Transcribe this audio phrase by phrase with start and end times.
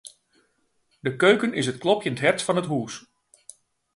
[1.01, 2.93] De keuken is it klopjend hert fan it hús.